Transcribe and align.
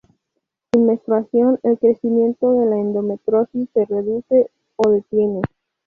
Sin 0.73 0.87
menstruación, 0.87 1.59
el 1.61 1.77
crecimiento 1.77 2.53
de 2.59 2.65
la 2.65 2.77
endometriosis 2.77 3.69
se 3.71 3.85
reduce 3.85 4.49
o 4.77 4.89
detiene. 4.89 5.41